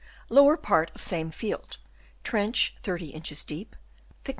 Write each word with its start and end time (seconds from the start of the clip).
Lower 0.29 0.57
part 0.57 0.89
of 0.95 1.01
same 1.03 1.29
field, 1.29 1.77
trench 2.23 2.73
30 2.81 3.09
inches 3.11 3.43
deep 3.43 3.75
15 4.25 4.25
11. 4.25 4.29